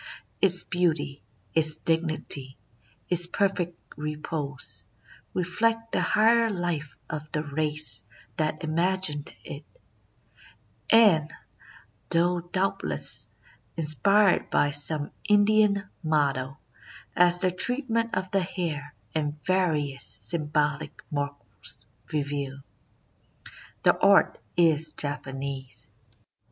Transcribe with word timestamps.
Its 0.41 0.63
beauty, 0.63 1.21
its 1.53 1.75
dignity, 1.75 2.57
its 3.07 3.27
perfect 3.27 3.77
repose, 3.95 4.87
reflect 5.35 5.91
the 5.91 6.01
higher 6.01 6.49
life 6.49 6.97
of 7.07 7.31
the 7.33 7.43
race 7.43 8.01
that 8.35 8.63
imagined 8.63 9.31
it; 9.43 9.63
and, 10.89 11.31
though 12.09 12.41
doubtless 12.41 13.27
inspired 13.75 14.49
by 14.49 14.71
some 14.71 15.11
Indian 15.29 15.87
model, 16.01 16.57
as 17.15 17.41
the 17.41 17.51
treatment 17.51 18.15
of 18.15 18.31
the 18.31 18.41
hair 18.41 18.95
and 19.13 19.39
various 19.43 20.03
symbolic 20.03 20.99
marks 21.11 21.85
reveal, 22.11 22.63
the 23.83 23.95
art 23.99 24.39
is 24.57 24.93
Japanese. 24.93 25.95